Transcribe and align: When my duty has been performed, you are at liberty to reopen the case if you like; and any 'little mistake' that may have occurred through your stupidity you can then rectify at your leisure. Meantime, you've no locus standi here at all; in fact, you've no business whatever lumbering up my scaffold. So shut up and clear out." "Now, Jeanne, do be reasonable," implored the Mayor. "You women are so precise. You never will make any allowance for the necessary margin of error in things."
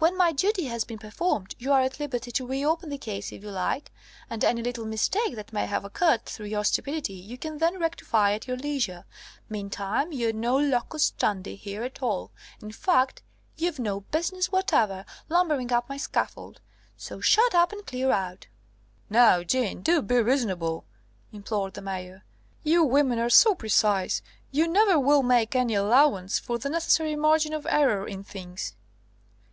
When 0.00 0.16
my 0.18 0.32
duty 0.32 0.64
has 0.64 0.82
been 0.82 0.98
performed, 0.98 1.54
you 1.60 1.70
are 1.70 1.80
at 1.82 2.00
liberty 2.00 2.32
to 2.32 2.44
reopen 2.44 2.88
the 2.90 2.98
case 2.98 3.30
if 3.30 3.44
you 3.44 3.52
like; 3.52 3.92
and 4.28 4.44
any 4.44 4.64
'little 4.64 4.84
mistake' 4.84 5.36
that 5.36 5.52
may 5.52 5.64
have 5.66 5.84
occurred 5.84 6.24
through 6.26 6.46
your 6.46 6.64
stupidity 6.64 7.12
you 7.12 7.38
can 7.38 7.58
then 7.58 7.78
rectify 7.78 8.32
at 8.32 8.48
your 8.48 8.56
leisure. 8.56 9.04
Meantime, 9.48 10.10
you've 10.12 10.34
no 10.34 10.58
locus 10.58 11.04
standi 11.04 11.54
here 11.54 11.84
at 11.84 12.02
all; 12.02 12.32
in 12.60 12.72
fact, 12.72 13.22
you've 13.56 13.78
no 13.78 14.00
business 14.00 14.50
whatever 14.50 15.04
lumbering 15.28 15.72
up 15.72 15.88
my 15.88 15.96
scaffold. 15.96 16.60
So 16.96 17.20
shut 17.20 17.54
up 17.54 17.70
and 17.70 17.86
clear 17.86 18.10
out." 18.10 18.48
"Now, 19.08 19.44
Jeanne, 19.44 19.82
do 19.82 20.02
be 20.02 20.20
reasonable," 20.20 20.84
implored 21.30 21.74
the 21.74 21.80
Mayor. 21.80 22.24
"You 22.64 22.82
women 22.82 23.20
are 23.20 23.30
so 23.30 23.54
precise. 23.54 24.20
You 24.50 24.66
never 24.66 24.98
will 24.98 25.22
make 25.22 25.54
any 25.54 25.74
allowance 25.74 26.40
for 26.40 26.58
the 26.58 26.70
necessary 26.70 27.14
margin 27.14 27.52
of 27.52 27.68
error 27.70 28.04
in 28.08 28.24
things." 28.24 28.74